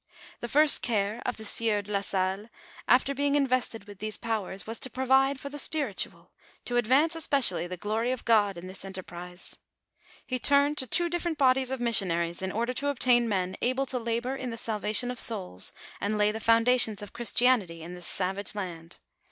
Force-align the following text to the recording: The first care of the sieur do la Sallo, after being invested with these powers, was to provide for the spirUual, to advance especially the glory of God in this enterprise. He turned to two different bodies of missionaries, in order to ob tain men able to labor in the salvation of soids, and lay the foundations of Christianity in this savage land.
The 0.39 0.47
first 0.47 0.81
care 0.81 1.21
of 1.27 1.37
the 1.37 1.45
sieur 1.45 1.83
do 1.83 1.91
la 1.91 2.01
Sallo, 2.01 2.49
after 2.87 3.13
being 3.13 3.35
invested 3.35 3.83
with 3.83 3.99
these 3.99 4.17
powers, 4.17 4.65
was 4.65 4.79
to 4.79 4.89
provide 4.89 5.39
for 5.39 5.49
the 5.49 5.59
spirUual, 5.59 6.29
to 6.65 6.77
advance 6.77 7.15
especially 7.15 7.67
the 7.67 7.77
glory 7.77 8.11
of 8.11 8.25
God 8.25 8.57
in 8.57 8.65
this 8.65 8.83
enterprise. 8.83 9.59
He 10.25 10.39
turned 10.39 10.79
to 10.79 10.87
two 10.87 11.07
different 11.07 11.37
bodies 11.37 11.69
of 11.69 11.79
missionaries, 11.79 12.41
in 12.41 12.51
order 12.51 12.73
to 12.73 12.87
ob 12.87 12.97
tain 12.97 13.29
men 13.29 13.55
able 13.61 13.85
to 13.85 13.99
labor 13.99 14.35
in 14.35 14.49
the 14.49 14.57
salvation 14.57 15.11
of 15.11 15.19
soids, 15.19 15.71
and 15.99 16.17
lay 16.17 16.31
the 16.31 16.39
foundations 16.39 17.03
of 17.03 17.13
Christianity 17.13 17.83
in 17.83 17.93
this 17.93 18.07
savage 18.07 18.55
land. 18.55 18.97